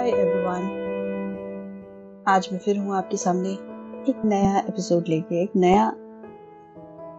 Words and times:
Hi 0.00 0.10
everyone 0.10 0.62
आज 2.28 2.48
मैं 2.52 2.60
फिर 2.60 2.78
हूँ 2.78 2.96
आपके 2.96 3.16
सामने 3.16 3.48
एक 4.08 4.22
नया 4.24 4.58
एपिसोड 4.58 5.04
लेके 5.08 5.42
एक 5.42 5.50
नया 5.56 5.92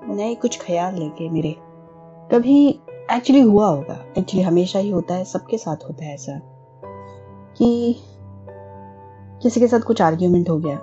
नए 0.08 0.36
कुछ 0.36 0.62
ख्याल 0.62 0.96
लेके 0.96 1.30
मेरे। 1.30 1.56
कभी 2.32 2.80
एक्चुअली 3.12 3.42
हुआ 3.42 3.68
होगा। 3.68 4.06
एक्चुअली 4.18 4.42
हमेशा 4.42 4.80
ही 4.80 4.90
होता 4.90 5.14
है 5.14 5.26
सबके 5.26 5.58
साथ 5.58 5.76
होता 5.76 6.06
है 6.06 6.14
ऐसा 6.14 6.40
कि 7.58 7.96
किसी 9.44 9.60
के 9.60 9.68
साथ 9.68 9.80
कुछ 9.80 10.02
आर्ग्यूमेंट 10.02 10.50
हो 10.50 10.58
गया। 10.58 10.80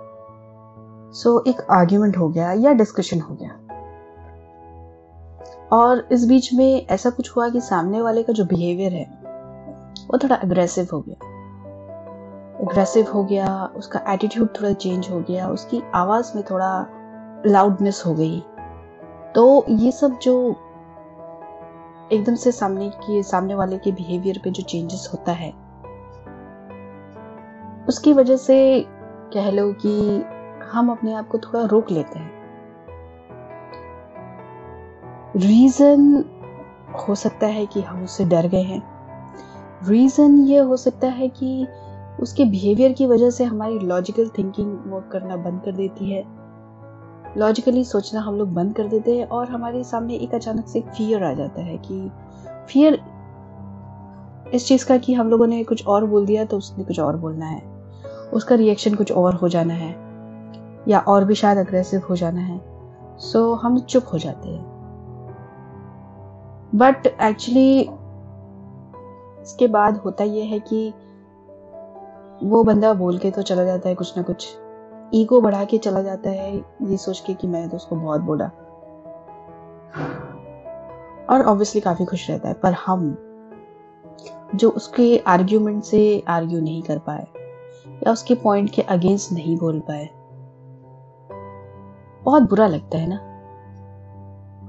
सो 1.12 1.38
so, 1.38 1.48
एक 1.48 1.60
आर्ग्यूमेंट 1.70 2.18
हो 2.18 2.28
गया 2.28 2.52
या 2.52 2.72
डिस्कशन 2.72 3.20
हो 3.20 3.34
गया। 3.34 3.50
और 5.72 6.08
इस 6.12 6.28
बीच 6.28 6.54
में 6.54 6.86
ऐसा 6.86 7.10
कुछ 7.10 7.36
हुआ 7.36 7.48
कि 7.48 7.60
सामने 7.60 8.00
वाले 8.00 8.22
का 8.22 8.32
जो 8.32 8.44
बिहेवियर 8.44 8.92
है 8.92 9.18
वो 10.10 10.18
थोड़ा 10.18 10.36
अग्रेसिव 10.36 10.88
हो 10.92 11.00
गया। 11.00 11.27
अग्रेसिव 12.60 13.10
हो 13.14 13.24
गया, 13.24 13.70
उसका 13.76 14.00
एटीट्यूड 14.08 14.48
थोड़ा 14.48 14.72
चेंज 14.72 15.10
हो 15.10 15.20
गया, 15.20 15.48
उसकी 15.48 15.82
आवाज़ 15.94 16.32
में 16.34 16.44
थोड़ा 16.50 16.86
लाउडनेस 17.46 18.02
हो 18.06 18.14
गई। 18.14 18.40
तो 19.34 19.64
ये 19.68 19.92
सब 19.92 20.18
जो 20.18 20.50
एकदम 22.12 22.34
से 22.34 22.52
सामने 22.52 22.90
की, 22.90 23.22
सामने 23.22 23.54
वाले 23.54 23.78
के 23.78 23.92
बिहेवियर 23.92 24.40
पे 24.44 24.50
जो 24.50 24.62
चेंजेस 24.62 25.10
होता 25.12 25.32
है, 25.32 25.50
उसकी 27.88 28.12
वजह 28.12 28.36
से 28.36 28.86
कह 29.34 29.50
लो 29.50 29.72
कि 29.72 30.24
हम 30.72 30.90
अपने 30.90 31.14
आप 31.14 31.28
को 31.28 31.38
थोड़ा 31.38 31.64
रोक 31.64 31.90
लेते 31.90 32.18
हैं। 32.18 32.38
रीजन 35.36 36.24
हो 36.98 37.14
सकता 37.14 37.46
है 37.46 37.66
कि 37.66 37.80
हम 37.80 38.04
उससे 38.04 38.24
डर 38.24 38.46
गए 38.46 38.62
हैं। 38.62 38.82
रीज़न 39.88 40.38
ये 40.38 40.58
हो 40.58 40.76
सकता 40.76 41.06
है 41.06 41.28
कि 41.28 41.66
उसके 42.20 42.44
बिहेवियर 42.44 42.92
की 42.92 43.06
वजह 43.06 43.30
से 43.30 43.44
हमारी 43.44 43.78
लॉजिकल 43.78 44.28
थिंकिंग 44.28 44.78
वर्क 44.86 45.08
करना 45.12 45.36
बंद 45.36 45.60
कर 45.64 45.72
देती 45.72 46.12
है। 46.12 46.24
लॉजिकली 47.36 47.84
सोचना 47.84 48.20
हम 48.20 48.34
लोग 48.34 48.52
बंद 48.54 48.74
कर 48.74 48.86
देते 48.86 49.18
हैं 49.18 49.28
और 49.28 49.48
हमारे 49.48 49.84
सामने 49.84 50.14
एक 50.14 50.34
अचानक 50.34 50.68
से 50.68 50.80
फियर 50.80 51.24
आ 51.24 51.32
जाता 51.32 51.62
है 51.62 51.76
कि 51.78 52.10
फियर 52.68 53.00
इस 54.54 54.66
चीज़ 54.66 54.86
का 54.86 54.96
कि 54.96 55.14
हम 55.14 55.30
लोगों 55.30 55.46
ने 55.46 55.64
कुछ 55.64 55.86
और 55.86 56.06
बोल 56.06 56.26
दिया 56.26 56.44
तो 56.44 56.56
उसने 56.56 56.84
कुछ 56.84 57.00
और 57.00 57.16
बोलना 57.16 57.46
है। 57.46 57.62
उसका 58.32 58.54
रिएक्शन 58.54 58.94
कुछ 58.94 59.12
और 59.12 59.34
हो 59.34 59.48
जाना 59.48 59.74
है 59.74 59.96
या 60.88 60.98
और 60.98 61.24
भी 61.24 61.34
शायद 61.34 61.58
अग्रेसिव 61.58 62.02
हो 62.10 62.16
जाना 62.16 62.40
है। 62.40 62.60
सो 63.18 63.54
so, 63.54 63.60
हम 63.62 63.80
चुप 63.80 64.04
हो 64.12 64.18
जाते 64.18 64.48
हैं। 64.48 64.64
बट 66.74 67.06
एक्चुअली 67.06 67.80
इसके 69.42 69.66
बाद 69.66 69.96
होता 69.96 70.24
यह 70.24 70.44
है 70.44 70.60
कि 70.60 70.92
वो 72.42 72.62
बंदा 72.64 72.92
बोल 72.94 73.18
के 73.18 73.30
तो 73.30 73.42
चला 73.42 73.64
जाता 73.64 73.88
है 73.88 73.94
कुछ 73.94 74.16
ना 74.16 74.22
कुछ। 74.22 74.48
ईगो 75.14 75.40
बढ़ा 75.40 75.64
के 75.64 75.78
चला 75.78 76.02
जाता 76.02 76.30
है, 76.30 76.56
ये 76.56 76.96
सोच 76.96 77.20
के 77.20 77.34
कि 77.34 77.46
मैंने 77.46 77.68
तो 77.68 77.76
उसको 77.76 77.96
बहुत 77.96 78.20
बोला। 78.20 78.44
और 81.30 81.42
ऑब्वियसली 81.42 81.80
काफ़ी 81.80 82.04
खुश 82.04 82.28
रहता 82.30 82.48
है, 82.48 82.54
पर 82.54 82.72
हम 82.72 83.16
जो 84.54 84.70
उसके 84.70 85.16
आर्ग्यूमेंट 85.26 85.82
से 85.84 86.22
आर्ग्यू 86.28 86.60
नहीं 86.60 86.82
कर 86.82 86.98
पाए, 86.98 87.26
या 87.86 88.12
उसके 88.12 88.34
पॉइंट 88.34 88.70
के 88.70 88.82
अगेंस्ट 88.82 89.32
नहीं 89.32 89.56
बोल 89.58 89.80
पाए, 89.80 90.08
बहुत 92.22 92.42
बुरा 92.42 92.66
लगता 92.66 92.98
है 92.98 93.06
ना? 93.08 93.18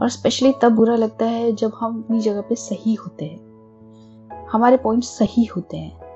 और 0.01 0.09
स्पेशली 0.09 0.53
तब 0.61 0.71
बुरा 0.71 0.95
लगता 0.95 1.25
है 1.25 1.51
जब 1.51 1.71
हम 1.75 2.03
अपनी 2.03 2.19
जगह 2.19 2.41
पे 2.41 2.55
सही 2.55 2.93
होते 2.93 3.25
हैं। 3.25 4.47
हमारे 4.51 4.77
पॉइंट 4.77 5.03
सही 5.03 5.45
होते 5.45 5.77
हैं। 5.77 6.08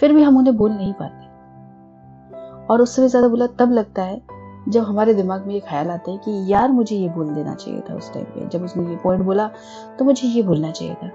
फिर 0.00 0.12
भी 0.12 0.22
हम 0.22 0.36
उन्हें 0.36 0.56
बोल 0.56 0.72
नहीं 0.72 0.92
पाते। 0.92 1.24
और 2.66 2.82
उससे 2.82 3.02
भी 3.02 3.08
ज़्यादा 3.08 3.28
बुरा 3.28 3.46
तब 3.58 3.72
लगता 3.72 4.02
है, 4.02 4.20
जब 4.68 4.84
हमारे 4.84 5.14
दिमाग 5.14 5.46
में 5.46 5.54
ये 5.54 5.60
ख्याल 5.60 5.90
आता 5.90 6.10
है 6.10 6.18
कि 6.18 6.52
यार 6.52 6.70
मुझे 6.70 6.96
ये 6.96 7.08
बोल 7.08 7.34
देना 7.34 7.54
चाहिए 7.54 7.80
था 7.90 7.94
उस 7.94 8.12
टाइम 8.14 8.24
पे। 8.26 8.46
जब 8.48 8.64
उसने 8.64 8.88
ये 8.90 8.96
पॉइंट 8.96 9.24
बोला 9.24 9.50
तो 9.98 10.04
मुझे 10.04 10.28
ये 10.28 10.42
बोलना 10.42 10.70
चाहिए 10.70 10.94
था। 10.94 11.10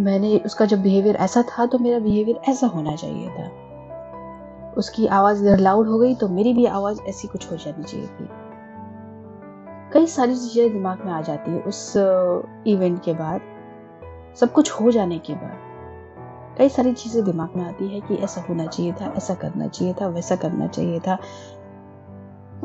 मैंने 0.00 0.38
उसका 0.38 0.66
जब 0.66 0.82
बिहेवियर 0.82 1.16
ऐसा 1.16 1.42
था 1.42 1.66
तो 1.66 1.78
मेरा 1.78 1.98
बिहेवियर 1.98 2.40
ऐसा 2.50 2.66
होना 2.66 2.94
चाहिए 2.96 3.28
था। 3.28 3.50
उसकी 4.78 5.06
आवाज़ 5.06 5.42
इधर 5.42 5.58
लाउड 5.58 5.88
हो 5.88 5.98
गई 5.98 6.14
तो 6.14 6.28
मेरी 6.28 6.52
भी 6.54 6.64
आवाज़ 6.66 7.00
ऐसी 7.08 7.28
कुछ 7.28 7.50
हो 7.50 7.56
जानी 7.56 7.82
चाहिए 7.82 8.06
थी। 8.06 8.28
कई 9.92 10.06
सारी 10.06 10.34
चीज़ें 10.34 10.72
दिमाग 10.72 11.04
में 11.04 11.12
आ 11.12 11.20
जाती 11.20 11.50
है 11.50 11.60
उस 11.60 11.92
इवेंट 11.96 13.02
के 13.04 13.12
बाद, 13.12 13.40
सब 14.36 14.52
कुछ 14.52 14.70
हो 14.72 14.90
जाने 14.90 15.18
के 15.18 15.34
बाद। 15.34 15.70
कई 16.58 16.68
सारी 16.68 16.92
चीज़ें 16.92 17.24
दिमाग 17.24 17.56
में 17.56 17.64
आती 17.64 17.88
है 17.88 18.00
कि 18.00 18.14
ऐसा 18.14 18.40
होना 18.40 18.66
चाहिए 18.66 18.92
था, 18.92 19.12
ऐसा 19.16 19.34
करना 19.34 19.66
चाहिए 19.66 19.94
था, 20.00 20.06
वैसा 20.06 20.36
करना 20.36 20.66
चाहिए 20.66 21.00
था। 21.00 21.18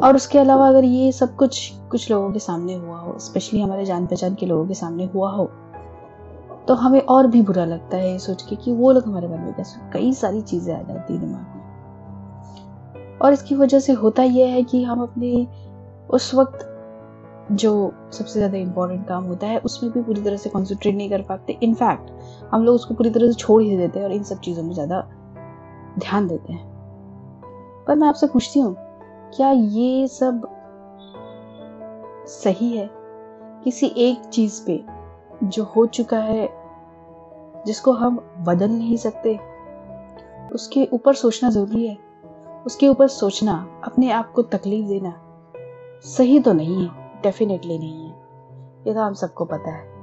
और 0.03 0.15
उसके 0.15 0.39
अलावा 0.39 0.67
अगर 0.67 0.83
ये 0.83 1.11
सब 1.11 1.35
कुछ 1.35 1.71
कुछ 1.91 2.09
लोगों 2.11 2.31
के 2.31 2.39
सामने 2.39 2.73
हुआ 2.73 2.97
हो 2.97 3.17
स्पेशली 3.19 3.61
हमारे 3.61 3.85
जान 3.85 4.05
पहचान 4.05 4.35
के 4.35 4.45
लोगों 4.45 4.67
के 4.67 4.73
सामने 4.73 5.05
हुआ 5.05 5.31
हो 5.31 5.45
तो 6.67 6.73
हमें 6.73 6.99
और 7.01 7.27
भी 7.27 7.41
बुरा 7.41 7.65
लगता 7.65 7.97
है 7.97 8.17
सोच 8.19 8.41
के 8.41 8.55
कि 8.55 8.71
वो 8.73 8.91
लोग 8.91 9.05
हमारे 9.05 9.27
बारे 9.27 9.41
में 9.41 9.53
कैसे, 9.53 9.79
कई 9.93 10.13
सारी 10.13 10.41
चीज़ें 10.41 10.73
आ 10.75 10.81
जाती 10.81 11.13
है 11.13 11.19
दिमाग 11.19 11.55
में। 11.55 13.19
और 13.19 13.33
इसकी 13.33 13.55
वजह 13.55 13.79
से 13.79 13.93
होता 13.93 14.23
यह 14.23 14.47
है 14.47 14.63
कि 14.63 14.83
हम 14.83 15.01
अपने, 15.01 15.47
उस 16.09 16.33
वक्त 16.35 16.66
जो 17.51 17.93
सबसे 18.13 18.33
ज़्यादा 18.33 18.57
इम्पोर्टेंट 18.57 19.07
काम 19.07 19.23
होता 19.23 19.47
है, 19.47 19.59
उसमें 19.59 19.91
भी 19.91 20.01
पूरी 20.01 20.21
तरह 20.21 20.37
से 20.37 20.49
कॉन्सेंट्रेट 20.49 20.95
नहीं 20.95 21.09
कर 21.09 21.21
पाते। 21.21 21.57
इनफैक्ट 21.63 22.11
हम 22.53 22.63
लोग 22.63 22.75
उसको 22.75 22.93
पूरी 22.93 23.09
तरह 23.09 23.27
से 23.27 23.33
छोड़ 23.33 23.61
ही 23.63 23.77
देते 23.77 23.99
हैं 23.99 24.05
और 24.05 24.13
इन 24.13 24.23
सब 24.23 24.39
चीज़ों 24.39 24.63
में 24.63 24.73
ज़्यादा 24.73 25.01
ध्यान 25.99 26.27
देते 26.27 26.53
हैं। 26.53 26.65
पर 27.87 27.95
मैं 27.95 28.07
आपसे 28.07 28.27
पूछती 28.27 28.59
हूँ, 28.59 28.75
क्या 29.35 29.51
ये 29.51 30.07
सब 30.07 30.47
सही 32.27 32.77
है? 32.77 32.89
किसी 33.63 33.87
एक 33.97 34.25
चीज़ 34.25 34.65
पे 34.65 34.83
जो 35.43 35.63
हो 35.63 35.85
चुका 35.85 36.19
है, 36.19 36.49
जिसको 37.65 37.91
हम 37.91 38.19
बदल 38.39 38.69
नहीं 38.69 38.97
सकते, 38.97 39.39
उसके 40.53 40.87
ऊपर 40.93 41.13
सोचना 41.13 41.49
ज़रूरी 41.49 41.87
है। 41.87 41.97
उसके 42.65 42.87
ऊपर 42.87 43.07
सोचना, 43.07 43.81
अपने 43.83 44.11
आप 44.11 44.31
को 44.31 44.41
तकलीफ़ 44.41 44.87
देना, 44.87 45.13
सही 46.05 46.39
तो 46.39 46.53
नहीं 46.53 46.87
है। 46.87 47.06
डेफिनेटली 47.23 47.77
नहीं 47.79 48.05
है। 48.05 48.15
ये 48.87 48.93
तो 48.93 49.01
हम 49.01 49.13
सबको 49.13 49.45
पता 49.45 49.71
है। 49.71 49.95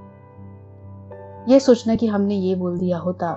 ये 1.48 1.60
सोचना 1.60 1.94
कि 1.94 2.06
हमने 2.06 2.34
ये 2.34 2.54
बोल 2.54 2.78
दिया 2.78 2.98
होता, 2.98 3.30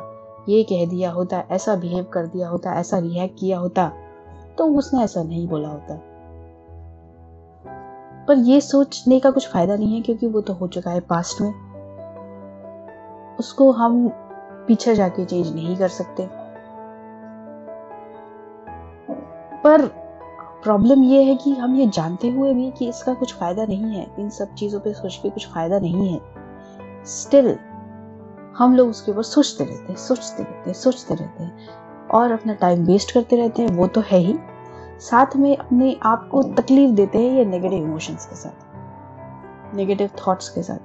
ये 0.49 0.63
कह 0.63 0.85
दिया 0.85 1.11
होता, 1.11 1.43
ऐसा 1.51 1.75
बिहेव 1.75 2.03
कर 2.03 2.25
दिया 2.25 2.49
होता, 2.49 2.73
ऐसा 2.73 2.97
रिएक्ट 2.97 3.39
किया 3.39 3.59
होता 3.59 3.91
तो 4.57 4.65
उसने 4.65 5.03
ऐसा 5.03 5.23
नहीं 5.23 5.47
बोला 5.47 5.69
होता। 5.69 5.99
पर 8.27 8.37
ये 8.37 8.61
सोचने 8.61 9.19
का 9.19 9.31
कुछ 9.31 9.49
फ़ायदा 9.49 9.75
नहीं 9.75 9.95
है 9.95 10.01
क्योंकि 10.01 10.27
वो 10.27 10.41
तो 10.41 10.53
हो 10.53 10.67
चुका 10.67 10.91
है 10.91 10.99
पास्ट 10.99 11.41
में। 11.41 11.53
उसको 13.39 13.71
हम 13.71 14.07
पीछे 14.67 14.95
जाके 14.95 15.25
चेंज 15.25 15.55
नहीं 15.55 15.77
कर 15.77 15.87
सकते। 15.87 16.27
पर 19.63 19.85
प्रॉब्लम 20.67 21.03
ये 21.03 21.23
है 21.23 21.35
कि 21.35 21.51
हम 21.51 21.75
ये 21.75 21.87
जानते 21.87 22.29
हुए 22.29 22.53
भी 22.53 22.71
कि 22.71 22.89
इसका 22.89 23.13
कुछ 23.13 23.33
फ़ायदा 23.35 23.65
नहीं 23.65 23.95
है। 23.95 24.15
इन 24.19 24.29
सब 24.29 24.53
चीज़ों 24.53 24.79
पे 24.79 24.93
सोच 24.93 25.15
के 25.15 25.29
कुछ 25.29 25.47
फ़ायदा 25.47 25.79
नहीं 25.79 26.07
है। 26.13 26.21
स्टिल 27.05 27.59
हम 28.57 28.75
लोग 28.75 28.89
उसके 28.89 29.11
ऊपर 29.11 29.23
सोचते 29.23 29.63
रहते 29.63 29.93
हैं, 29.93 29.95
सोचते 29.95 30.43
रहते 30.43 30.69
हैं, 30.69 30.73
सोचते 30.73 31.15
रहते 31.15 31.43
हैं 31.43 31.67
और 32.07 32.31
अपना 32.31 32.53
टाइम 32.53 32.85
वेस्ट 32.85 33.13
करते 33.13 33.35
रहते 33.35 33.61
हैं। 33.61 33.69
वो 33.69 33.87
तो 33.87 34.01
है 34.01 34.17
ही। 34.17 34.37
साथ 34.99 35.35
में 35.35 35.57
अपने 35.57 35.99
आप 36.03 36.29
को 36.31 36.43
तकलीफ़ 36.43 36.91
देते 36.91 37.17
हैं 37.17 37.37
ये 37.37 37.45
नेगेटिव 37.45 37.83
इमोशंस 37.83 38.25
के 38.25 38.35
साथ 38.35 39.75
नेगेटिव 39.75 40.09
थॉट्स 40.27 40.49
के 40.49 40.63
साथ। 40.63 40.79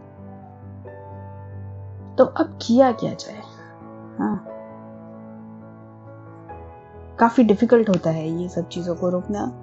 तो 2.18 2.24
अब 2.24 2.58
किया 2.62 2.92
क्या 2.92 3.14
जाए? 3.14 3.42
हाँ। 4.18 4.46
काफ़ी 7.18 7.44
डिफ़िकल्ट 7.44 7.88
होता 7.88 8.10
है 8.10 8.42
ये 8.42 8.48
सब 8.48 8.68
चीज़ों 8.68 8.94
को 8.94 9.08
रोकना। 9.08 9.61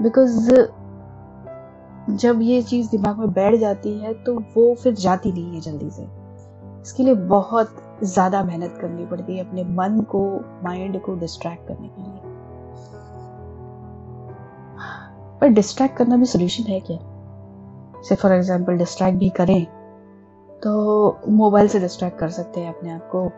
बिकॉज़ 0.00 0.50
जब 2.12 2.38
ये 2.42 2.60
चीज़ 2.62 2.90
दिमाग 2.90 3.18
में 3.18 3.32
बैठ 3.32 3.54
जाती 3.54 3.98
है 4.00 4.12
तो 4.24 4.34
वो 4.56 4.74
फिर 4.74 4.94
जाती 4.96 5.32
नहीं 5.32 5.54
है 5.54 5.60
जल्दी 5.60 5.90
से। 5.90 6.02
इसके 6.82 7.02
लिए 7.02 7.14
बहुत 7.28 7.74
ज़्यादा 8.04 8.42
मेहनत 8.44 8.78
करनी 8.80 9.06
पड़ती 9.06 9.36
है 9.36 9.44
अपने 9.44 9.64
मन 9.76 10.00
को 10.10 10.22
माइंड 10.64 11.00
को 11.02 11.14
डिस्ट्रैक्ट 11.16 11.66
करने 11.68 11.88
के 11.88 12.02
लिए। 12.02 12.20
पर 15.40 15.48
डिस्ट्रैक्ट 15.48 15.96
करना 15.96 16.16
भी 16.16 16.26
सोल्यूशन 16.26 16.70
है 16.70 16.80
क्या? 16.80 16.98
से 18.08 18.14
फॉर 18.14 18.32
एग्ज़ाम्पल 18.32 18.76
डिस्ट्रैक्ट 18.78 19.18
भी 19.18 19.28
करें 19.36 19.64
तो 20.62 21.18
मोबाइल 21.32 21.68
से 21.68 21.80
डिस्ट्रैक्ट 21.80 22.18
कर 22.18 22.28
सकते 22.30 22.60
हैं 22.60 22.74
अपने 22.74 22.90
आप 22.90 23.08
को। 23.12 23.28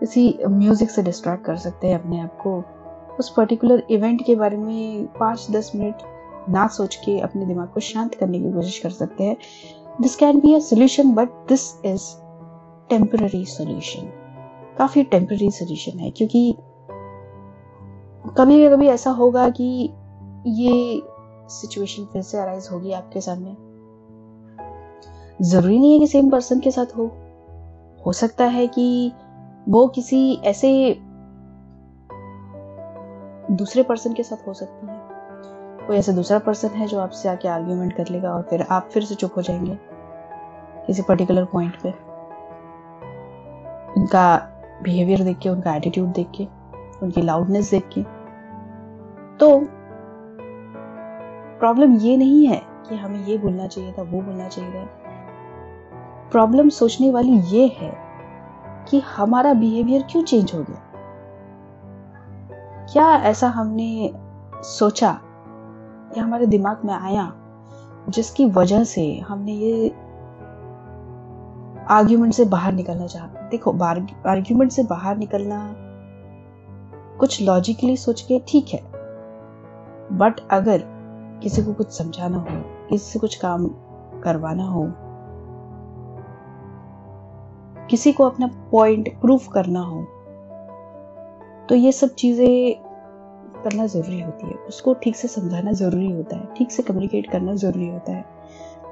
किसी 0.00 0.38
म्यूज़िक 0.46 0.90
से 0.90 1.02
डिस्ट्रैक्ट 1.02 1.44
कर 1.44 1.56
सकते 1.56 1.88
हैं 1.88 1.98
अपने 1.98 2.20
आप 2.20 2.38
को। 2.42 2.62
उस 3.18 3.28
पर्टिकुलर 3.36 3.82
इवेंट 3.90 4.24
के 4.26 4.34
बारे 4.36 4.56
में 4.56 5.06
पाँच 5.20 5.46
दस 5.50 5.72
मिनट 5.74 6.02
ना 6.48 6.66
सोच 6.68 6.96
के 6.96 7.18
अपने 7.20 7.46
दिमाग 7.46 7.68
को 7.68 7.80
शांत 7.80 8.14
करने 8.14 8.40
की 8.40 8.52
कोशिश 8.52 8.78
कर 8.78 8.90
सकते 8.90 9.24
हैं। 9.24 9.36
This 10.00 10.16
can 10.16 10.40
be 10.40 10.54
a 10.54 10.58
solution 10.60 11.12
but 11.14 11.28
this 11.48 11.70
is 11.84 12.02
temporary 12.90 13.44
solution 13.46 14.10
काफ़ी 14.78 15.02
टेम्पररी 15.04 15.50
सोल्यूशन 15.50 15.98
है, 15.98 16.10
क्योंकि 16.10 16.54
कभी 18.36 18.68
कभी 18.68 18.86
ऐसा 18.86 19.10
होगा 19.10 19.48
कि 19.50 19.64
ये 20.46 21.02
सिचुएशन 21.50 22.04
फिर 22.12 22.22
से 22.22 22.38
अराइज 22.38 22.68
होगी 22.72 22.92
आपके 22.92 23.20
सामने। 23.20 23.56
ज़रूरी 25.40 25.78
नहीं 25.78 25.92
है 25.92 25.98
कि 25.98 26.06
सेम 26.06 26.30
पर्सन 26.30 26.60
के 26.60 26.70
साथ 26.70 26.96
हो। 26.96 27.04
हो 28.06 28.12
सकता 28.12 28.44
है 28.44 28.66
कि 28.66 29.12
वो 29.68 29.86
किसी 29.86 30.32
ऐसे 30.44 30.70
दूसरे 33.52 33.82
पर्सन 33.82 34.12
के 34.12 34.22
साथ 34.22 34.48
हो 34.48 34.54
सकती 34.54 34.86
है। 34.86 35.00
कोई 35.86 35.96
ऐसा 35.96 36.12
दूसरा 36.12 36.38
पर्सन 36.38 36.68
है 36.68 36.86
जो 36.86 37.00
आपसे 37.00 37.28
आके 37.28 37.48
आर्ग्यूमेंट 37.48 37.92
कर 37.96 38.08
लेगा 38.08 38.32
और 38.32 38.42
फिर 38.42 38.62
आप 38.70 38.88
फिर 38.92 39.04
से 39.04 39.14
चुप 39.14 39.32
हो 39.36 39.42
जाएँगे 39.42 39.78
किसी 40.86 41.02
पर्टिकुलर 41.02 41.44
पॉइंट 41.44 41.76
पे। 41.80 41.88
उनका 44.00 44.48
बिहेवियर 44.82 45.24
देख 45.24 45.38
के, 45.38 45.48
उनका 45.48 45.74
एटीट्यूड 45.74 46.08
देख 46.08 46.30
के, 46.36 46.44
उनकी 47.02 47.22
लाउडनेस 47.22 47.70
देख 47.70 47.88
के। 47.98 48.02
तो 49.36 49.60
प्रॉब्लम 51.58 51.96
ये 51.96 52.16
नहीं 52.16 52.46
है 52.46 52.62
कि 52.88 52.96
हमें 52.96 53.24
ये 53.24 53.38
बोलना 53.38 53.66
चाहिए 53.66 53.92
था, 53.92 54.02
वो 54.02 54.22
बोलना 54.22 54.48
चाहिए 54.48 54.70
था। 54.70 54.84
प्रॉब्लम 56.30 56.68
सोचने 56.68 57.10
वाली 57.10 57.32
ये 57.32 57.66
है 57.78 57.96
कि 58.88 59.00
हमारा 59.00 59.54
बिहेवियर 59.54 60.04
क्यों 60.10 60.22
चेंज 60.22 60.52
हो 60.54 60.62
गया? 60.62 60.91
क्या 62.90 63.06
ऐसा 63.22 63.48
हमने 63.48 64.14
सोचा 64.64 65.10
या 66.16 66.22
हमारे 66.22 66.46
दिमाग 66.46 66.80
में 66.84 66.94
आया 66.94 67.32
जिसकी 68.08 68.46
वजह 68.46 68.84
से 68.84 69.04
हमने 69.18 69.52
ये 69.52 69.88
आर्ग्यूमेंट 71.90 72.34
से 72.34 72.44
बाहर 72.44 72.72
निकलना 72.72 73.06
चाहा? 73.06 73.26
देखो 73.26 73.70
आर्ग्यूमेंट 74.28 74.72
से 74.72 74.82
बाहर 74.82 75.16
निकलना 75.16 75.74
कुछ 77.20 77.42
लॉजिकली 77.42 77.96
सोच 77.96 78.20
के 78.20 78.40
ठीक 78.48 78.68
है। 78.68 78.80
बट 80.12 80.40
अगर 80.50 80.82
किसी 81.42 81.62
को 81.62 81.72
कुछ 81.72 81.90
समझाना 81.90 82.38
हो, 82.38 82.46
किसी 82.88 83.12
से 83.12 83.18
कुछ 83.18 83.34
काम 83.34 83.66
करवाना 84.24 84.64
हो, 84.64 84.86
किसी 87.90 88.12
को 88.12 88.24
अपना 88.24 88.46
पॉइंट 88.72 89.20
प्रूफ 89.20 89.48
करना 89.48 89.80
हो 89.80 90.06
तो 91.68 91.74
ये 91.74 91.92
सब 91.92 92.14
चीज़ें 92.14 92.74
करना 93.64 93.86
ज़रूरी 93.86 94.20
होती 94.20 94.46
है। 94.46 94.54
उसको 94.68 94.94
ठीक 94.94 95.16
से 95.16 95.28
समझाना 95.28 95.72
ज़रूरी 95.72 96.10
होता 96.10 96.36
है, 96.36 96.46
ठीक 96.56 96.70
से 96.70 96.82
कम्युनिकेट 96.82 97.30
करना 97.30 97.54
ज़रूरी 97.54 97.88
होता 97.88 98.12
है। 98.12 98.24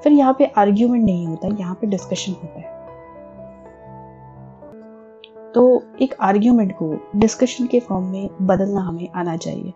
फिर 0.03 0.11
यहाँ 0.11 0.35
पे 0.39 0.45
आर्ग्यूमेंट 0.57 1.03
नहीं 1.05 1.27
होता, 1.27 1.47
यहाँ 1.59 1.75
पे 1.75 1.87
डिस्कशन 1.87 2.31
होता 2.33 2.59
है। 2.59 2.79
तो 5.53 5.83
एक 6.01 6.13
आर्ग्यूमेंट 6.21 6.71
को 6.75 6.95
डिस्कशन 7.15 7.67
के 7.67 7.79
फॉर्म 7.79 8.05
में 8.05 8.29
बदलना 8.41 8.81
हमें 8.81 9.07
आना 9.11 9.35
चाहिए। 9.37 9.73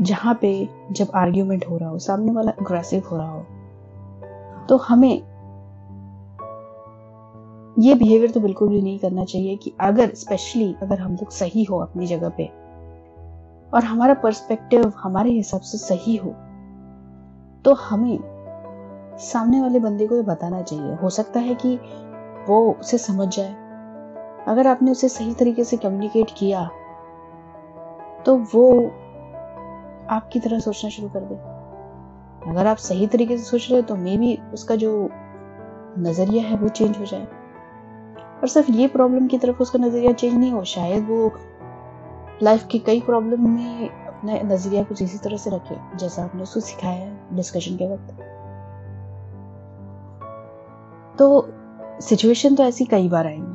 जहाँ 0.00 0.38
पे 0.40 0.68
जब 0.92 1.10
आर्ग्यूमेंट 1.14 1.64
हो 1.70 1.76
रहा 1.76 1.88
हो, 1.88 1.98
सामने 1.98 2.32
वाला 2.32 2.52
अग्रेसिव 2.52 3.02
हो 3.10 3.16
रहा 3.16 3.30
हो 3.30 3.44
तो 4.68 4.76
हमें 4.78 5.22
ये 7.76 7.94
बिहेवियर 7.94 8.30
तो 8.30 8.40
बिल्कुल 8.40 8.68
भी 8.68 8.80
नहीं 8.82 8.98
करना 8.98 9.24
चाहिए 9.24 9.56
कि 9.56 9.72
अगर 9.80 10.14
स्पेशली 10.14 10.74
अगर 10.82 11.00
हम 11.00 11.12
लोग 11.12 11.30
सही 11.32 11.64
हो 11.64 11.78
अपनी 11.78 12.06
जगह 12.06 12.28
पे, 12.28 12.44
और 13.70 13.84
हमारा 13.84 14.14
पर्सपेक्टिव 14.14 14.92
हमारे 14.98 15.30
हिसाब 15.30 15.60
से 15.62 15.78
सही 15.78 16.16
हो 16.16 16.30
तो 17.64 17.72
हमें 17.74 18.18
सामने 19.22 19.60
वाले 19.60 19.80
बंदे 19.80 20.06
को 20.06 20.16
ये 20.16 20.22
बताना 20.22 20.62
चाहिए। 20.62 20.94
हो 20.94 21.10
सकता 21.10 21.40
है 21.40 21.54
कि 21.54 21.76
वो 22.48 22.70
उसे 22.72 22.98
समझ 22.98 23.28
जाए। 23.36 23.54
अगर 24.48 24.66
आपने 24.66 24.90
उसे 24.90 25.08
सही 25.08 25.34
तरीके 25.34 25.64
से 25.64 25.76
कम्युनिकेट 25.76 26.30
किया 26.38 26.64
तो 28.26 28.36
वो 28.54 28.66
आपकी 30.10 30.40
तरह 30.40 30.58
सोचना 30.58 30.90
शुरू 30.90 31.08
कर 31.08 31.20
दे। 31.22 31.34
अगर 32.50 32.66
आप 32.66 32.76
सही 32.78 33.06
तरीके 33.06 33.38
से 33.38 33.44
सोच 33.44 33.70
रहे 33.70 33.80
हो 33.80 33.86
तो 33.86 33.96
मे 33.96 34.16
भी 34.16 34.38
उसका 34.54 34.76
जो 34.76 35.08
नज़रिया 35.98 36.44
है 36.44 36.56
वो 36.56 36.68
चेंज 36.68 36.98
हो 36.98 37.04
जाए। 37.04 37.26
और 38.36 38.48
सिर्फ़ 38.48 38.70
ये 38.70 38.86
प्रॉब्लम 38.88 39.26
की 39.26 39.38
तरफ़ 39.38 39.62
उसका 39.62 39.78
नज़रिया 39.78 40.12
चेंज 40.12 40.34
नहीं 40.34 40.52
हो, 40.52 40.64
शायद 40.64 41.06
वो 41.08 41.32
लाइफ 42.42 42.66
की 42.66 42.78
कई 42.78 43.00
प्रॉब्लम 43.00 43.50
में 43.50 43.88
अपना 43.88 44.38
नज़रिया 44.54 44.82
कुछ 44.82 45.02
इसी 45.02 45.18
तरह 45.18 45.36
से 45.36 45.50
रखे, 45.50 45.76
जैसा 45.96 46.24
आपने 46.24 46.42
उसको 46.42 46.60
सिखाया 46.60 46.94
है 46.94 47.36
डिस्कशन 47.36 47.76
के 47.76 47.92
वक्त। 47.92 48.16
तो 51.18 51.48
सिचुएशन 52.00 52.54
तो 52.54 52.62
ऐसी 52.62 52.84
कई 52.84 53.08
बार 53.08 53.26
आएँगी। 53.26 53.54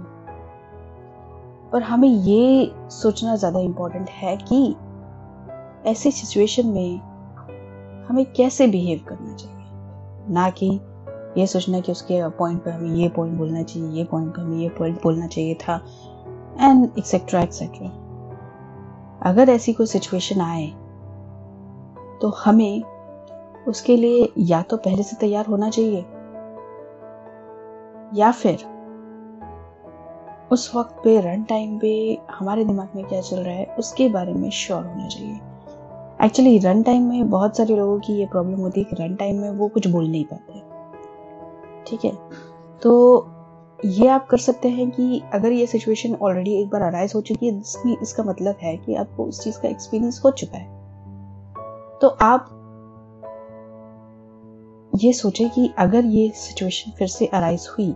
पर 1.72 1.84
हमें 1.84 2.10
ये 2.10 2.72
सोचना 2.90 3.36
ज़्यादा 3.36 3.60
इम्पोर्टेंट 3.60 4.10
है 4.10 4.38
कि 4.38 4.76
ऐसी 5.90 6.12
सिचुएशन 6.12 6.68
में 6.68 7.00
हमें 8.10 8.26
कैसे 8.34 8.68
बिहेव 8.68 9.06
करना 9.10 9.36
चाहिए। 9.36 10.34
ना 10.34 10.50
कि 10.50 10.70
ये 11.38 11.46
सोचना 11.48 11.80
कि 11.80 11.92
उसके 11.92 12.22
पॉइंट 12.30 12.64
पर 12.64 12.72
हमें 12.72 12.96
ये 12.96 13.10
पॉइंट 13.10 13.38
बोलना 13.38 13.64
चाहिए, 13.64 13.90
ये 13.90 14.04
पॉइंट 14.04 14.36
पर 14.36 14.42
हमें 14.42 14.58
ये 14.58 14.70
पॉइंट 14.70 15.02
बोलना 15.04 15.28
चाहिए 15.28 15.54
था 15.62 15.76
एंड 16.62 16.90
एक्सेट्रा 16.98 17.42
एक्सेट्रा 17.42 17.90
अगर 19.22 19.50
ऐसी 19.50 19.74
कोई 19.74 19.86
सिचुएशन 19.88 20.42
आए 20.42 20.68
तो 22.22 22.34
हमें 22.38 22.84
उसके 23.68 23.96
लिए 23.98 24.28
या 24.40 24.62
तो 24.62 24.78
पहले 24.78 25.04
से 25.04 25.16
तैयार 25.20 25.46
होना 25.46 25.70
चाहिए, 25.70 26.06
या 28.14 28.32
फिर 28.34 28.66
उस 30.52 30.72
वक्त 30.76 30.96
पे 31.04 31.20
रन 31.22 31.44
टाइम 31.44 31.78
पे 31.80 31.92
हमारे 32.32 32.64
दिमाग 32.66 32.96
में 32.96 33.06
क्या 33.06 33.22
चल 33.22 33.38
रहा 33.38 33.54
है, 33.54 33.66
उसके 33.80 34.08
बारे 34.10 34.34
में 34.34 34.50
श्योर 34.52 34.84
होना 34.84 35.08
चाहिए. 35.08 35.40
एक्चुअली 36.26 36.58
रन 36.60 36.82
टाइम 36.84 37.04
में 37.10 37.30
बहुत 37.30 37.58
सारे 37.58 37.76
लोगों 37.76 38.00
की 38.00 38.14
ये 38.14 38.26
प्रॉब्लम 38.26 38.60
होती 38.60 38.80
है 38.80 38.86
कि 38.86 38.96
रन 38.96 39.16
टाइम 39.16 39.40
में 39.42 39.50
वो 39.52 39.68
कुछ 39.68 39.88
बोल 39.88 40.08
नहीं 40.08 40.24
पाते. 40.26 40.51
ठीक 41.92 42.06
है? 42.06 42.12
तो 42.82 42.92
ये 43.86 44.08
आप 44.08 44.28
कर 44.28 44.38
सकते 44.38 44.70
हैं 44.70 44.90
कि 44.92 45.22
अगर 45.34 45.52
ये 45.52 45.66
सिचुएशन 45.68 46.16
ऑलरेडी 46.16 46.54
एक 46.62 46.70
बार 46.70 46.82
अराइज 46.82 47.12
हो 47.16 47.22
चुकी 47.22 47.48
है 47.48 47.60
इसमें 47.60 47.96
इसका 48.02 48.24
मतलब 48.24 48.56
है 48.62 48.76
कि 48.78 48.96
आपको 48.96 49.26
उस 49.26 49.44
चीज़ 49.44 49.60
का 49.62 49.70
एक्सपीरियंस 49.70 50.22
हो 50.26 50.32
चुका 50.32 50.58
है। 50.58 50.70
तो 52.00 52.08
आप 52.08 52.58
ये 54.96 55.14
सोचे 55.14 55.50
कि 55.50 55.74
अगर 55.78 56.06
ये 56.06 56.30
सिचुएशन 56.30 56.92
फिर 56.92 57.08
से 57.08 57.26
अराइज 57.26 57.68
हुई 57.70 57.92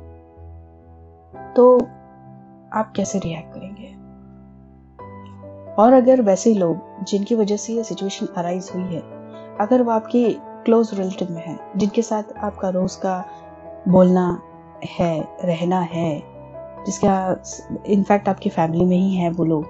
तो 1.56 1.76
आप 2.74 2.94
कैसे 2.96 3.20
रिएक्ट 3.20 3.54
करेंगे? 3.54 3.94
और 5.74 5.94
अगर 5.94 6.22
वैसे 6.22 6.54
लोग, 6.54 6.78
जिनकी 7.04 7.36
वजह 7.36 7.58
से 7.58 7.74
ये 7.74 7.84
सिचुएशन 7.84 8.26
अराइज 8.26 8.72
हुई 8.76 8.84
है, 8.84 9.02
अगर 9.58 9.82
वो 9.82 9.92
आपके 9.92 10.36
क्लोज 10.66 10.94
रिलेटिव 10.94 11.32
में 11.32 11.44
है, 11.46 11.60
जिनके 11.78 12.02
साथ 12.02 12.24
आपका 12.38 12.70
रोज 12.70 12.96
का 12.96 13.26
बोलना 13.88 14.42
है, 15.00 15.28
रहना 15.44 15.80
है, 15.80 16.22
जिसका 16.86 17.44
इनफैक्ट 17.86 18.30
आपकी 18.30 18.50
फैमिली 18.50 18.86
में 18.86 18.98
ही 18.98 19.16
है 19.16 19.30
वो 19.32 19.46
लोग, 19.46 19.66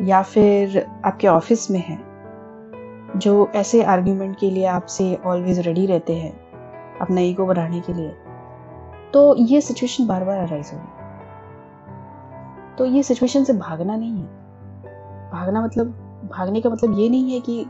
या 0.00 0.22
फिर 0.22 0.86
आपके 1.04 1.28
ऑफ़िस 1.28 1.70
में 1.70 1.80
है, 1.80 1.98
जो 3.16 3.50
ऐसे 3.54 3.82
आर्ग्यूमेंट 3.82 4.38
के 4.38 4.50
लिए 4.50 4.66
आपसे 4.66 5.14
ऑलवेज 5.26 5.58
रेडी 5.58 5.86
रहते 5.86 6.16
हैं, 6.16 6.32
अपना 7.00 7.20
ईगो 7.20 7.46
बढ़ाने 7.46 7.80
के 7.80 7.92
लिए। 7.92 8.10
तो 9.12 9.36
ये 9.36 9.60
सिचुएशन 9.60 10.06
बार 10.06 10.24
बार 10.24 10.38
अराइज 10.38 10.70
होगी 10.74 10.98
तो 12.78 12.84
ये 12.84 13.02
सिचुएशन 13.02 13.44
से 13.44 13.52
भागना 13.52 13.96
नहीं 13.96 14.20
है। 14.20 15.30
भागना 15.32 15.64
मतलब 15.64 15.86
भागने 16.32 16.60
का 16.60 16.70
मतलब 16.70 16.98
ये 16.98 17.08
नहीं 17.08 17.32
है 17.32 17.40
कि 17.40 17.64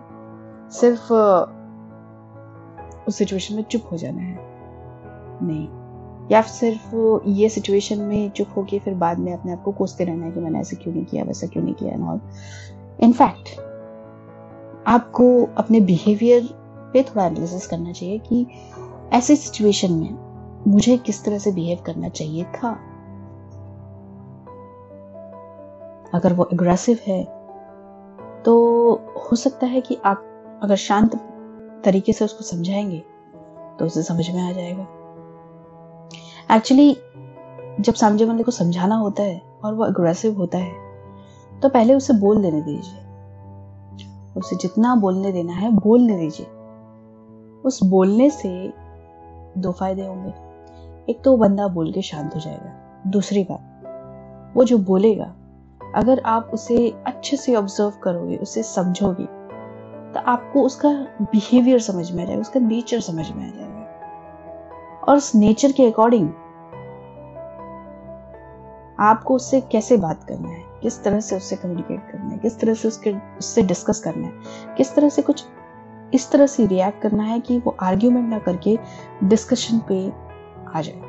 सिर्फ़, 0.72 1.12
उस 3.08 3.16
सिचुएशन 3.16 3.54
में 3.54 3.62
चुप 3.62 3.88
हो 3.92 3.96
जाना 3.96 4.22
है। 4.22 4.49
नहीं। 5.42 5.68
या 6.30 6.40
सिर्फ़ 6.42 6.94
ये 7.28 7.48
सिचुएशन 7.48 7.98
में 7.98 8.30
चुप 8.30 8.48
होके 8.56 8.78
फिर 8.78 8.94
बाद 8.94 9.18
में 9.18 9.32
अपने 9.32 9.52
आप 9.52 9.62
को 9.62 9.72
कोसते 9.72 10.04
रहना 10.04 10.26
है 10.26 10.32
कि 10.32 10.40
मैंने 10.40 10.60
ऐसे 10.60 10.76
क्यों 10.76 10.94
नहीं 10.94 11.04
किया, 11.04 11.24
वैसा 11.24 11.46
क्यों 11.46 11.64
नहीं 11.64 11.74
किया 11.74 11.92
एंड 11.92 12.04
ऑल 12.04 12.20
इनफैक्ट 13.00 13.58
आपको 14.86 15.48
अपने 15.56 15.80
बिहेवियर 15.80 16.48
पे 16.92 17.02
थोड़ा 17.02 17.26
एनालिसिस 17.26 17.66
करना 17.66 17.92
चाहिए 17.92 18.18
कि 18.18 18.46
ऐसे 19.12 19.36
सिचुएशन 19.36 19.92
में 19.92 20.62
मुझे 20.68 20.96
किस 20.96 21.24
तरह 21.24 21.38
से 21.38 21.52
बिहेव 21.52 21.82
करना 21.86 22.08
चाहिए 22.08 22.44
था। 22.44 22.70
अगर 26.14 26.32
वो 26.32 26.48
एग्रेसिव 26.52 26.98
है 27.06 27.22
तो 28.44 28.54
हो 29.24 29.36
सकता 29.36 29.66
है 29.66 29.80
कि 29.80 29.98
आप 30.04 30.24
अगर 30.62 30.76
शांत 30.76 31.14
तरीके 31.84 32.12
से 32.12 32.24
उसको 32.24 32.44
समझाएँगे 32.44 32.98
तो 33.78 33.86
उसे 33.86 34.02
समझ 34.02 34.30
में 34.30 34.42
आ 34.42 34.52
जाएगा। 34.52 34.86
एक्चुअली 36.50 36.96
जब 37.80 37.94
सामने 37.94 38.24
वाले 38.24 38.42
को 38.42 38.50
समझाना 38.50 38.94
होता 38.94 39.22
है 39.22 39.40
और 39.64 39.74
वो 39.74 39.84
अग्रेसिव 39.84 40.36
होता 40.36 40.58
है 40.58 41.60
तो 41.60 41.68
पहले 41.68 41.94
उसे 41.94 42.12
बोल 42.12 42.42
देने 42.42 42.60
दीजिए। 42.62 42.98
उसे 44.36 44.56
जितना 44.56 44.94
बोलने 44.94 45.32
देना 45.32 45.52
है, 45.52 45.70
बोलने 45.70 46.16
दीजिए। 46.18 46.46
उस 47.64 47.82
बोलने 47.84 48.28
से 48.30 48.72
दो 49.58 49.72
फ़ायदे 49.72 50.06
होंगे। 50.06 51.12
एक 51.12 51.22
तो 51.24 51.36
बंदा 51.36 51.68
बोल 51.68 51.92
के 51.92 52.02
शांत 52.02 52.34
हो 52.34 52.40
जाएगा। 52.40 52.72
दूसरी 53.06 53.42
बात, 53.50 54.52
वो 54.56 54.64
जो 54.64 54.78
बोलेगा, 54.78 55.34
अगर 55.94 56.20
आप 56.26 56.50
उसे 56.54 56.90
अच्छे 57.06 57.36
से 57.36 57.54
ऑब्ज़र्व 57.54 57.92
करोगे, 58.02 58.36
उसे 58.36 58.62
समझोगे 58.62 59.24
तो 60.14 60.20
आपको 60.20 60.62
उसका 60.62 60.90
बिहेवियर 61.22 61.80
समझ 61.80 62.10
में 62.12 62.22
आ 62.22 62.26
जाएगा, 62.26 62.40
उसका 62.40 62.60
नेचर 62.60 63.00
समझ 63.00 63.30
में 63.30 63.46
आ 63.46 63.50
जाएगा। 63.50 63.69
और 65.10 65.16
उस 65.16 65.34
नेचर 65.34 65.72
के 65.72 65.86
अकॉर्डिंग 65.90 66.28
आपको 69.00 69.34
उससे 69.34 69.60
कैसे 69.60 69.96
बात 69.96 70.24
करना 70.24 70.48
है? 70.48 70.62
किस 70.82 71.02
तरह 71.04 71.20
से 71.20 71.36
उससे 71.36 71.56
कम्युनिकेट 71.56 72.10
करना 72.12 72.28
है? 72.30 72.38
किस 72.38 72.60
तरह 72.60 72.74
से 72.74 72.88
उसके 72.88 73.14
उससे 73.38 73.62
डिस्कस 73.62 74.00
करना 74.00 74.26
है? 74.26 74.32
किस 74.76 74.94
तरह 74.94 75.08
से 75.08 75.22
कुछ 75.22 75.44
इस 76.14 76.30
तरह 76.30 76.46
से 76.46 76.66
रिएक्ट 76.66 77.02
करना 77.02 77.22
है 77.22 77.40
कि 77.40 77.58
वो 77.58 77.76
आर्ग्यूमेंट 77.80 78.30
ना 78.30 78.38
करके 78.38 78.78
डिस्कशन 79.24 79.78
पे 79.78 80.12
आ 80.74 80.80
जाए? 80.80 81.02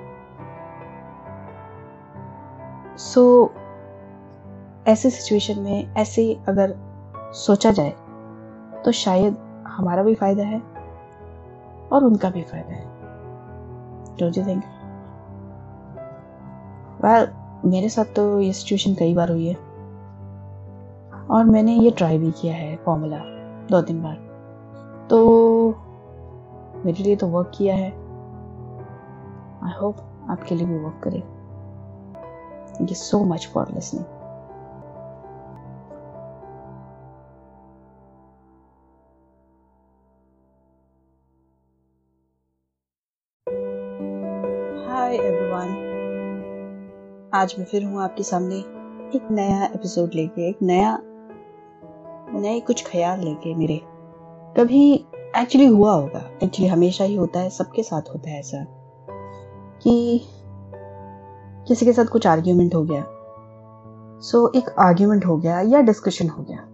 सो 2.98 3.54
so, 3.54 3.62
ऐसे 4.88 5.10
सिचुएशन 5.10 5.60
में 5.60 5.96
ऐसे 5.96 6.40
अगर 6.48 6.76
सोचा 7.34 7.72
जाए 7.72 7.94
तो 8.86 8.92
शायद 8.92 9.38
हमारा 9.68 10.04
भी 10.04 10.16
फ़ायदा 10.16 10.44
है 10.44 10.60
और 11.92 12.04
उनका 12.04 12.30
भी 12.30 12.42
फ़ायदा 12.42 12.74
है। 12.74 12.91
डोंट 14.20 14.38
यू 14.38 14.46
थिंक 14.46 14.64
वेल 17.06 17.28
मेरे 17.70 17.90
साथ 17.90 18.06
तो 18.06 18.40
ये 18.40 18.54
सिचुएशन 18.54 18.94
कई 18.94 19.14
बार 19.14 19.30
हुई 19.30 19.48
है। 19.48 19.56
और 21.28 21.46
मैंने 21.46 21.74
ये 21.74 21.92
ट्राई 21.92 22.18
भी 22.18 22.32
किया 22.32 22.54
है 22.54 22.76
फॉर्मूला 22.76 23.18
दो 23.72 23.82
तीन 23.82 24.02
बार। 24.04 24.16
तो 25.10 25.18
मेरे 26.86 27.04
लिए 27.04 27.16
तो 27.16 27.28
वर्क 27.28 27.52
किया 27.56 27.76
है। 27.76 27.90
आई 29.64 29.80
होप 29.82 29.98
आपके 30.30 30.56
लिए 30.56 30.68
भी 30.68 30.78
वर्क 30.78 31.02
करे। 31.04 31.20
Thank 32.72 32.90
you 32.90 32.96
so 32.96 33.24
much 33.26 33.50
for 33.54 33.72
listening 33.74 34.06
आज 47.34 47.56
मैं 47.60 47.66
फिर 47.66 47.84
हूँ 47.84 48.02
आपके 48.02 48.24
सामने 48.24 48.56
एक 49.16 49.28
नया 49.32 49.66
एपिसोड 49.66 50.10
लेके 50.16 50.50
एक 50.50 50.58
नया 50.62 51.00
नए 52.40 52.60
कुछ 52.60 52.92
ख्याल 52.92 53.20
लेके 53.20 53.56
मेरे। 53.56 53.82
कभी 54.58 55.06
एक्चुअली 55.38 55.68
हुआ 55.68 55.94
होगा। 55.94 56.30
एक्चुअली 56.44 56.68
हमेशा 56.68 57.04
ही 57.04 57.16
होता 57.16 57.40
है 57.40 57.50
सबके 57.50 57.84
साथ 57.84 58.02
होता 58.02 58.30
है 58.30 58.40
ऐसा 58.40 58.66
कि 59.84 60.22
किसी 61.68 61.86
के 61.86 61.94
साथ 61.94 62.06
कुछ 62.06 62.28
आर्ग्यूमेंट 62.28 62.76
हो 62.76 62.84
गया। 62.84 63.06
सो 64.22 64.48
so, 64.48 64.56
एक 64.56 64.70
आर्ग्यूमेंट 64.80 65.26
हो 65.26 65.38
गया 65.38 65.62
या 65.62 65.82
डिस्कशन 65.82 66.30
हो 66.30 66.44
गया। 66.44 66.71